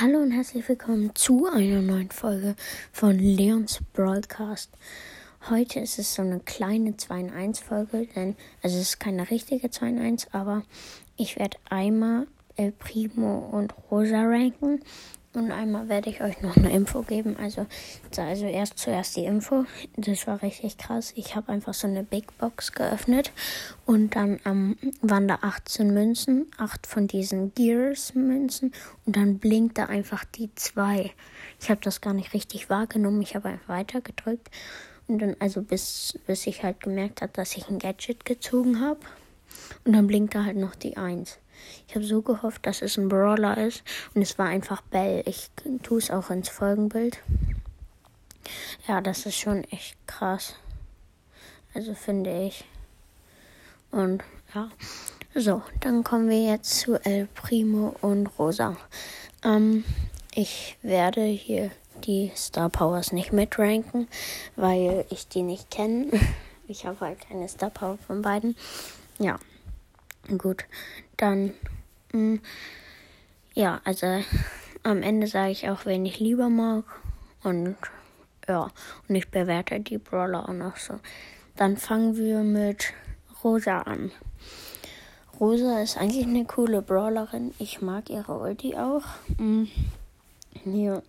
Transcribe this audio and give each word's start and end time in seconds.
Hallo 0.00 0.20
und 0.20 0.30
herzlich 0.30 0.66
willkommen 0.66 1.14
zu 1.14 1.46
einer 1.46 1.82
neuen 1.82 2.10
Folge 2.10 2.56
von 2.90 3.18
Leons 3.18 3.80
Broadcast. 3.92 4.70
Heute 5.50 5.80
ist 5.80 5.98
es 5.98 6.14
so 6.14 6.22
eine 6.22 6.40
kleine 6.40 6.96
2 6.96 7.20
in 7.20 7.30
1 7.30 7.58
Folge, 7.58 8.06
denn 8.16 8.34
es 8.62 8.74
ist 8.74 8.98
keine 8.98 9.30
richtige 9.30 9.68
2 9.68 9.88
in 9.90 9.98
1, 9.98 10.28
aber 10.32 10.62
ich 11.18 11.38
werde 11.38 11.58
einmal 11.68 12.26
El 12.56 12.72
Primo 12.72 13.40
und 13.52 13.74
Rosa 13.90 14.22
ranken 14.22 14.80
und 15.32 15.52
einmal 15.52 15.88
werde 15.88 16.10
ich 16.10 16.20
euch 16.22 16.42
noch 16.42 16.56
eine 16.56 16.72
Info 16.72 17.02
geben. 17.02 17.36
Also, 17.40 17.66
also 18.16 18.46
erst 18.46 18.78
zuerst 18.78 19.16
die 19.16 19.24
Info. 19.24 19.64
Das 19.96 20.26
war 20.26 20.42
richtig 20.42 20.76
krass. 20.76 21.12
Ich 21.14 21.36
habe 21.36 21.52
einfach 21.52 21.72
so 21.72 21.86
eine 21.86 22.02
Big 22.02 22.36
Box 22.38 22.72
geöffnet 22.72 23.30
und 23.86 24.16
dann 24.16 24.40
ähm, 24.44 24.76
waren 25.02 25.28
da 25.28 25.38
18 25.42 25.94
Münzen, 25.94 26.46
8 26.56 26.86
von 26.86 27.06
diesen 27.06 27.54
Gears 27.54 28.14
Münzen 28.14 28.72
und 29.06 29.14
dann 29.16 29.38
blinkte 29.38 29.88
einfach 29.88 30.24
die 30.24 30.52
2. 30.54 31.12
Ich 31.60 31.70
habe 31.70 31.80
das 31.80 32.00
gar 32.00 32.14
nicht 32.14 32.34
richtig 32.34 32.68
wahrgenommen. 32.68 33.22
Ich 33.22 33.36
habe 33.36 33.50
einfach 33.50 33.68
weiter 33.68 34.00
gedrückt 34.00 34.50
und 35.06 35.20
dann 35.20 35.36
also 35.38 35.62
bis 35.62 36.18
bis 36.26 36.46
ich 36.48 36.64
halt 36.64 36.80
gemerkt 36.80 37.22
habe, 37.22 37.32
dass 37.32 37.56
ich 37.56 37.68
ein 37.68 37.78
Gadget 37.78 38.24
gezogen 38.24 38.80
habe 38.80 39.00
und 39.84 39.92
dann 39.92 40.08
blinkte 40.08 40.44
halt 40.44 40.56
noch 40.56 40.74
die 40.74 40.96
1. 40.96 41.38
Ich 41.88 41.94
habe 41.94 42.04
so 42.04 42.22
gehofft, 42.22 42.66
dass 42.66 42.82
es 42.82 42.96
ein 42.96 43.08
Brawler 43.08 43.58
ist. 43.58 43.82
Und 44.14 44.22
es 44.22 44.38
war 44.38 44.46
einfach 44.46 44.80
Bell. 44.82 45.22
Ich 45.26 45.50
tue 45.82 45.98
es 45.98 46.10
auch 46.10 46.30
ins 46.30 46.48
Folgenbild. 46.48 47.18
Ja, 48.86 49.00
das 49.00 49.26
ist 49.26 49.36
schon 49.38 49.64
echt 49.64 49.96
krass. 50.06 50.54
Also 51.74 51.94
finde 51.94 52.44
ich. 52.44 52.64
Und 53.90 54.22
ja. 54.54 54.70
So, 55.34 55.62
dann 55.78 56.02
kommen 56.02 56.28
wir 56.28 56.42
jetzt 56.42 56.80
zu 56.80 56.96
El 57.04 57.26
Primo 57.26 57.94
und 58.00 58.26
Rosa. 58.38 58.76
Ähm, 59.44 59.84
ich 60.34 60.76
werde 60.82 61.24
hier 61.24 61.70
die 62.04 62.32
Star 62.34 62.68
Powers 62.68 63.12
nicht 63.12 63.32
mitranken, 63.32 64.08
weil 64.56 65.04
ich 65.10 65.28
die 65.28 65.42
nicht 65.42 65.70
kenne. 65.70 66.10
Ich 66.68 66.86
habe 66.86 67.00
halt 67.00 67.20
keine 67.20 67.48
Star 67.48 67.70
Power 67.70 67.98
von 68.06 68.22
beiden. 68.22 68.54
Ja, 69.18 69.40
gut 70.38 70.64
dann 71.16 71.54
mh, 72.12 72.12
hm, 72.12 72.40
ja, 73.54 73.80
also 73.84 74.06
am 74.82 75.02
Ende 75.02 75.26
sage 75.26 75.50
ich 75.50 75.68
auch, 75.68 75.84
wen 75.84 76.06
ich 76.06 76.20
lieber 76.20 76.48
mag. 76.48 76.84
Und 77.42 77.76
ja, 78.48 78.70
und 79.08 79.14
ich 79.14 79.30
bewerte 79.30 79.80
die 79.80 79.98
Brawler 79.98 80.48
auch 80.48 80.54
noch 80.54 80.76
so. 80.76 81.00
Dann 81.56 81.76
fangen 81.76 82.16
wir 82.16 82.42
mit 82.42 82.92
Rosa 83.42 83.80
an. 83.80 84.10
Rosa 85.38 85.80
ist 85.80 85.96
eigentlich 85.96 86.26
eine 86.26 86.44
coole 86.44 86.82
Brawlerin. 86.82 87.54
Ich 87.58 87.80
mag 87.80 88.10
ihre 88.10 88.38
Ulti 88.38 88.76
auch. 88.76 89.04
Mhm. 89.38 89.68
Hier. 90.64 91.02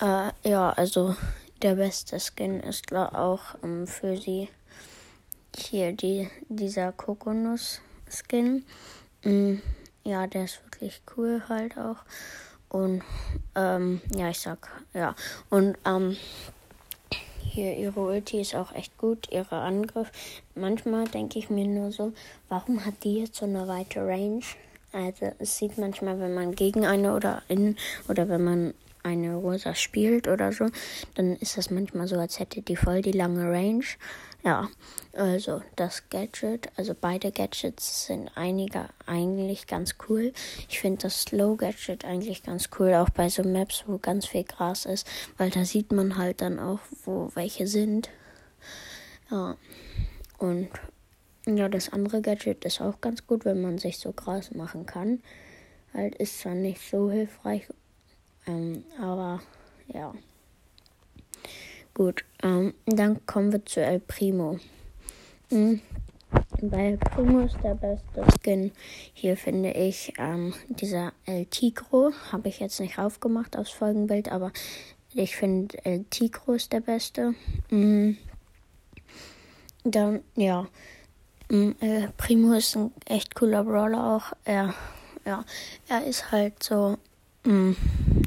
Äh, 0.00 0.30
ja, 0.48 0.70
also 0.70 1.14
der 1.62 1.76
beste 1.76 2.18
Skin 2.18 2.60
ist 2.60 2.92
auch 2.92 3.54
ähm, 3.62 3.86
für 3.86 4.16
sie 4.16 4.48
hier 5.56 5.92
die, 5.92 6.28
dieser 6.48 6.92
Kokonuss-Skin. 6.92 7.93
Mm, 9.24 9.56
ja, 10.04 10.26
der 10.26 10.44
ist 10.44 10.62
wirklich 10.64 11.00
cool 11.16 11.42
halt 11.48 11.76
auch. 11.78 11.96
Und 12.68 13.02
ähm, 13.54 14.00
ja, 14.14 14.30
ich 14.30 14.40
sag, 14.40 14.68
ja. 14.92 15.14
Und 15.48 15.76
ähm, 15.84 16.16
hier 17.40 17.76
ihre 17.76 18.00
Ulti 18.00 18.40
ist 18.40 18.54
auch 18.54 18.72
echt 18.72 18.98
gut, 18.98 19.28
ihre 19.30 19.56
Angriff. 19.60 20.10
Manchmal 20.54 21.06
denke 21.06 21.38
ich 21.38 21.50
mir 21.50 21.66
nur 21.66 21.92
so, 21.92 22.12
warum 22.48 22.84
hat 22.84 23.04
die 23.04 23.20
jetzt 23.20 23.36
so 23.36 23.44
eine 23.44 23.68
weite 23.68 24.00
Range? 24.00 24.42
Also 24.92 25.32
es 25.38 25.56
sieht 25.56 25.78
manchmal, 25.78 26.18
wenn 26.20 26.34
man 26.34 26.54
gegen 26.54 26.84
eine 26.84 27.14
oder 27.14 27.42
in 27.48 27.76
oder 28.08 28.28
wenn 28.28 28.44
man 28.44 28.74
eine 29.04 29.36
Rosa 29.36 29.74
spielt 29.74 30.26
oder 30.26 30.50
so, 30.50 30.66
dann 31.14 31.36
ist 31.36 31.56
das 31.56 31.70
manchmal 31.70 32.08
so, 32.08 32.16
als 32.16 32.40
hätte 32.40 32.62
die 32.62 32.74
voll 32.74 33.02
die 33.02 33.12
lange 33.12 33.50
Range. 33.50 33.84
Ja, 34.42 34.68
also 35.12 35.62
das 35.76 36.08
Gadget, 36.10 36.68
also 36.76 36.94
beide 36.98 37.30
Gadgets 37.30 38.06
sind 38.06 38.30
einiger 38.34 38.88
eigentlich 39.06 39.66
ganz 39.66 39.94
cool. 40.08 40.32
Ich 40.68 40.80
finde 40.80 41.02
das 41.02 41.22
Slow 41.22 41.56
Gadget 41.56 42.04
eigentlich 42.04 42.42
ganz 42.42 42.68
cool, 42.78 42.94
auch 42.94 43.10
bei 43.10 43.28
so 43.28 43.42
Maps, 43.42 43.84
wo 43.86 43.98
ganz 43.98 44.26
viel 44.26 44.44
Gras 44.44 44.84
ist, 44.86 45.06
weil 45.38 45.50
da 45.50 45.64
sieht 45.64 45.92
man 45.92 46.18
halt 46.18 46.40
dann 46.40 46.58
auch, 46.58 46.80
wo 47.04 47.30
welche 47.34 47.66
sind. 47.66 48.10
Ja, 49.30 49.56
und 50.38 50.68
ja, 51.46 51.68
das 51.68 51.92
andere 51.92 52.22
Gadget 52.22 52.64
ist 52.64 52.80
auch 52.80 53.00
ganz 53.00 53.26
gut, 53.26 53.44
wenn 53.44 53.60
man 53.60 53.78
sich 53.78 53.98
so 53.98 54.12
Gras 54.12 54.50
machen 54.52 54.86
kann. 54.86 55.22
Halt 55.92 56.14
ist 56.16 56.40
zwar 56.40 56.54
nicht 56.54 56.80
so 56.80 57.10
hilfreich 57.10 57.68
ähm, 58.46 58.84
aber 59.00 59.40
ja. 59.88 60.12
Gut, 61.94 62.24
ähm, 62.42 62.74
dann 62.86 63.24
kommen 63.26 63.52
wir 63.52 63.64
zu 63.64 63.80
El 63.80 64.00
Primo. 64.00 64.58
Mhm. 65.50 65.80
Bei 66.62 66.88
El 66.88 66.98
Primo 66.98 67.40
ist 67.40 67.56
der 67.62 67.74
beste 67.74 68.24
Skin. 68.40 68.72
Hier 69.12 69.36
finde 69.36 69.70
ich 69.70 70.12
ähm, 70.18 70.54
dieser 70.68 71.12
El 71.26 71.46
Tigro. 71.46 72.12
Habe 72.32 72.48
ich 72.48 72.58
jetzt 72.58 72.80
nicht 72.80 72.98
aufgemacht 72.98 73.56
aufs 73.56 73.70
Folgenbild, 73.70 74.32
aber 74.32 74.52
ich 75.12 75.36
finde 75.36 75.84
El 75.84 76.04
Tigro 76.04 76.54
ist 76.54 76.72
der 76.72 76.80
beste. 76.80 77.34
Mhm. 77.70 78.16
Dann, 79.84 80.24
ja. 80.34 80.66
Mhm, 81.50 81.76
El 81.78 82.12
Primo 82.16 82.54
ist 82.54 82.74
ein 82.74 82.92
echt 83.06 83.34
cooler 83.34 83.62
Brawler 83.62 84.16
auch. 84.16 84.32
Er, 84.44 84.74
ja, 85.24 85.44
er 85.88 86.04
ist 86.04 86.32
halt 86.32 86.62
so. 86.62 86.96
Mh, 87.44 87.76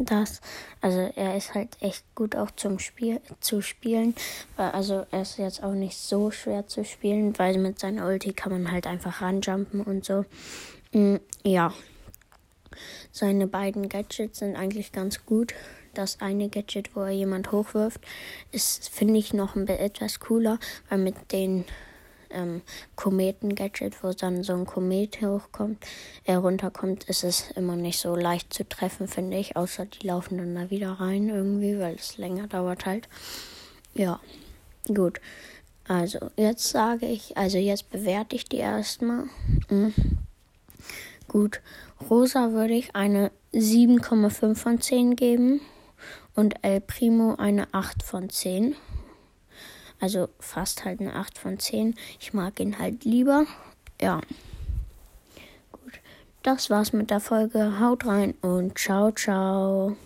das. 0.00 0.40
Also 0.80 1.12
er 1.14 1.36
ist 1.36 1.54
halt 1.54 1.76
echt 1.80 2.04
gut 2.14 2.34
auch 2.34 2.50
zum 2.50 2.78
Spiel 2.78 3.20
zu 3.40 3.62
spielen. 3.62 4.14
Also 4.56 5.06
er 5.10 5.22
ist 5.22 5.38
jetzt 5.38 5.62
auch 5.62 5.72
nicht 5.72 5.96
so 5.96 6.30
schwer 6.30 6.66
zu 6.66 6.84
spielen, 6.84 7.38
weil 7.38 7.58
mit 7.58 7.78
seiner 7.78 8.06
Ulti 8.06 8.32
kann 8.32 8.52
man 8.52 8.72
halt 8.72 8.86
einfach 8.86 9.22
ranjumpen 9.22 9.82
und 9.82 10.04
so. 10.04 10.24
Mm, 10.92 11.16
ja. 11.44 11.72
Seine 13.12 13.46
beiden 13.46 13.88
Gadgets 13.88 14.40
sind 14.40 14.56
eigentlich 14.56 14.90
ganz 14.90 15.24
gut. 15.24 15.54
Das 15.94 16.20
eine 16.20 16.48
Gadget, 16.48 16.96
wo 16.96 17.02
er 17.02 17.10
jemand 17.10 17.52
hochwirft, 17.52 18.00
ist, 18.50 18.88
finde 18.88 19.20
ich, 19.20 19.32
noch 19.32 19.54
ein 19.54 19.66
bisschen 19.66 19.80
etwas 19.84 20.18
cooler, 20.18 20.58
weil 20.88 20.98
mit 20.98 21.30
den 21.30 21.64
ähm, 22.34 22.62
Kometen-Gadget, 22.96 24.02
wo 24.02 24.12
dann 24.12 24.42
so 24.42 24.54
ein 24.54 24.66
Komet 24.66 25.20
hochkommt, 25.22 25.84
er 26.24 26.38
runterkommt, 26.38 27.04
ist 27.04 27.24
es 27.24 27.50
immer 27.52 27.76
nicht 27.76 27.98
so 27.98 28.16
leicht 28.16 28.52
zu 28.52 28.68
treffen, 28.68 29.08
finde 29.08 29.38
ich. 29.38 29.56
Außer 29.56 29.86
die 29.86 30.06
laufen 30.06 30.38
dann 30.38 30.54
da 30.54 30.70
wieder 30.70 30.92
rein 30.92 31.28
irgendwie, 31.28 31.78
weil 31.78 31.94
es 31.94 32.18
länger 32.18 32.46
dauert 32.46 32.86
halt. 32.86 33.08
Ja, 33.94 34.20
gut. 34.86 35.20
Also, 35.86 36.30
jetzt 36.36 36.70
sage 36.70 37.06
ich, 37.06 37.36
also 37.36 37.58
jetzt 37.58 37.90
bewerte 37.90 38.36
ich 38.36 38.46
die 38.46 38.56
erstmal. 38.56 39.24
Mhm. 39.68 39.94
Gut. 41.28 41.60
Rosa 42.08 42.52
würde 42.52 42.74
ich 42.74 42.94
eine 42.96 43.30
7,5 43.52 44.54
von 44.54 44.80
10 44.80 45.16
geben 45.16 45.60
und 46.34 46.54
El 46.62 46.80
Primo 46.80 47.34
eine 47.36 47.72
8 47.72 48.02
von 48.02 48.30
10. 48.30 48.76
Also 50.00 50.28
fast 50.38 50.84
halt 50.84 51.00
eine 51.00 51.14
8 51.14 51.38
von 51.38 51.58
10. 51.58 51.94
Ich 52.20 52.32
mag 52.34 52.60
ihn 52.60 52.78
halt 52.78 53.04
lieber. 53.04 53.46
Ja. 54.00 54.20
Gut. 55.72 56.00
Das 56.42 56.70
war's 56.70 56.92
mit 56.92 57.10
der 57.10 57.20
Folge. 57.20 57.80
Haut 57.80 58.06
rein 58.06 58.34
und 58.42 58.78
ciao, 58.78 59.10
ciao. 59.12 59.96